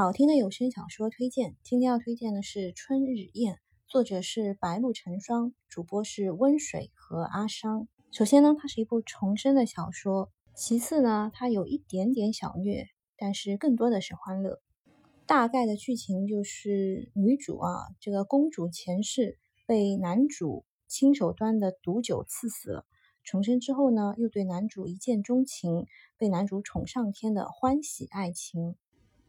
[0.00, 3.54] 好听的有声小说推荐，今天要推荐的是《春日宴》，
[3.88, 7.88] 作者是白露成霜，主播是温水和阿商。
[8.12, 14.60] 首先呢，它是一部重生的小说；其次呢，它有一点点小虐，但是更多的是欢乐。
[15.26, 19.36] 大概的剧情就是女主啊，这个公主前世
[19.66, 22.86] 被男主亲手端的毒酒刺死了，
[23.24, 25.86] 重生之后呢，又对男主一见钟情，
[26.16, 28.76] 被男主宠上天的欢喜爱情。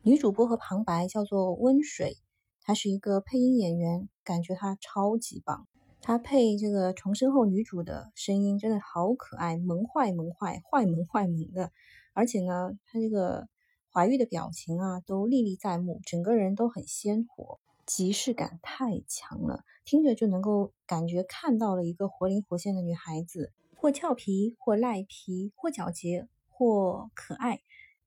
[0.02, 2.16] 女主播和旁白叫做温水，
[2.62, 5.68] 她是一个配音演员，感觉她超级棒。
[6.00, 11.74] 她配这个重生后女主的声音真的好可爱，萌坏萌坏，坏萌坏萌的。
[12.14, 13.50] 而且呢，她这个
[13.92, 27.60] 怀孕的表情啊都历历在目，整个人都很鲜活，即视感太强了，听着就能够感觉看到了一个活灵活现的女孩子，或俏皮，或赖皮，或皎洁，或可爱。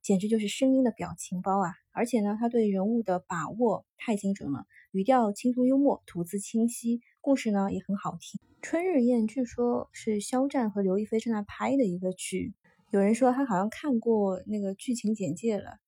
[0.02, 1.74] 简直就是声音的表情包啊！
[1.92, 8.40] 而且呢，他对人物的把握太精准了，语调轻松幽默，吐字清晰，故事呢也很好听。
[8.60, 12.52] 《春日宴》据说是肖战和刘亦菲正在拍的一个剧，
[12.90, 15.78] 有人说他好像看过那个剧情简介了，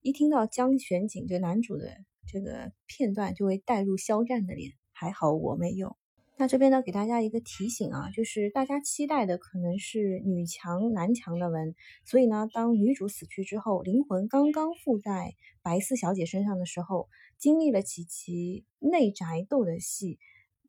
[0.00, 1.90] 一听到江玄景这男主的
[2.28, 5.96] 这个片段，就会带入肖战的脸，还好我没有。
[6.38, 20.18] 那这边呢，给大家一个提醒啊，就是大家期待的可能是女强男强的文，所以呢，当女主死去之后，灵魂刚刚附在白丝小姐身上的时候，经历了几集内宅斗的戏，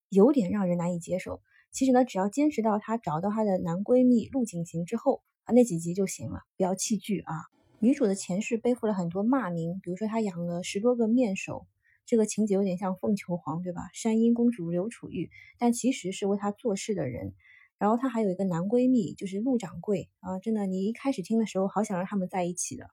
[0.08, 1.42] 有点让人难以接受。
[1.74, 7.34] 其实呢，只要坚持到她找到她的男闺蜜陆景行之后啊，那几集就行了，不要弃剧啊。
[7.80, 11.68] 女主的前世背负了很多骂名，比如说她养了十多个面首。
[12.08, 13.90] 这个情节有点像凤求凰，对吧？
[13.94, 17.34] 山阴公主刘楚玉，但其实是为她做事的人。
[17.78, 20.40] 然后她还有一个男闺蜜，就是陆掌柜啊。
[20.40, 22.90] 真的，你一开始听的时候，好想让他们在一起的。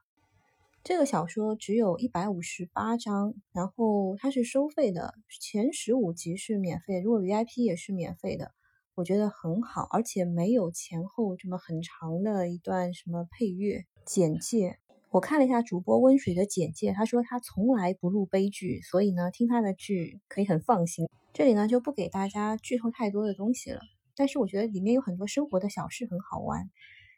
[0.83, 8.53] 这个小说只有一百五十八章，然后它是收费的，前十五集是免费，如果 VIP 也是免费的。
[8.97, 14.79] 我觉得很好，而且没有前后这么很长的一段什么配乐简介。
[15.15, 21.09] 我看了一下主播温水的简介，他说他从来不录悲剧，所以呢，听他的剧可以很放心。
[21.33, 23.79] 这里呢就不给大家剧透太多的东西了，
[24.17, 26.69] 但是我觉得里面有很多生活的小事很好玩。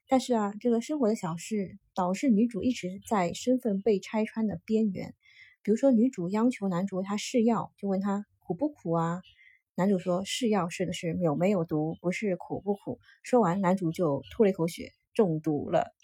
[0.09, 5.15] 但是啊，这个生活的小事导致女主一直在身份被拆穿的边缘。
[5.63, 9.23] 比如说，女主央求男主为她试药，就问他苦不苦啊？
[9.75, 12.99] 男主说试药试的是有没有毒，不是苦不苦。
[13.23, 15.95] 说完，男主就吐了一口血，中毒了。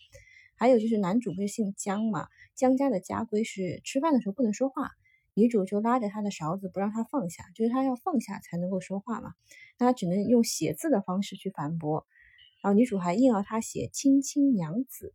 [0.63, 2.29] 还有就是男主不是姓姜嘛？
[2.55, 4.93] 姜家的家规是吃饭的时候不能说话，
[5.35, 9.33] 女主就拉着他的勺子不让他放下，就是他要放下才能够说话嘛。
[9.77, 12.07] 那他只能用写字的方式去反驳，
[12.63, 15.13] 然后女主还硬要他写“亲亲娘子”，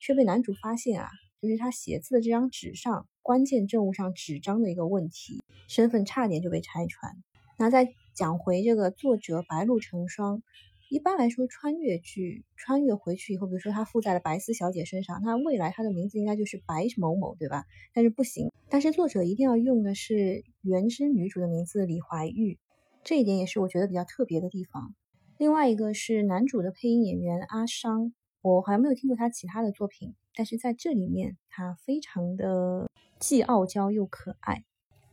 [0.00, 1.08] 却被男主发现啊，
[1.40, 7.14] 就是他写字的这张纸上关键证物上纸张的一个问题，身份差点就被拆穿。
[7.56, 10.42] 那再讲回这个作者白露成霜。
[10.88, 17.66] 一般来说，穿越剧穿越回去以后，比如说他附在了白丝小姐身上，那未来他的名字应该就是白某某，对吧？
[17.92, 22.58] 但是不行，但是作者一定要用的是原生女主的名字李怀玉，
[23.04, 24.94] 这一点也是我觉得比较特别的地方。
[25.36, 32.90] 另外一个是男主的配音演员阿商，我好像没有听过他其他的作品，但是在这里面他非常的
[33.20, 34.64] 既傲娇又可爱，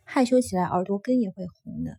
[0.06, 1.98] 害羞起来耳朵根也会红的。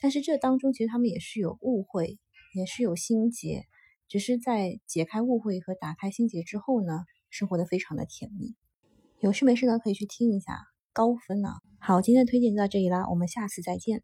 [0.00, 2.18] 但是这当中其实他们也是有误会。
[2.54, 3.64] 也是有心结，
[4.08, 8.54] 只是在解开误会和打开心结之后呢，生活的非常的甜蜜。
[9.20, 10.58] 有事没事呢，可以去听一下，
[10.92, 11.48] 高分呢。
[11.78, 14.02] 好，今天的推荐就到这里啦，我们下次再见。